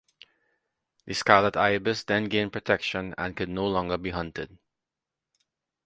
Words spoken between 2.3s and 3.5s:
protection and could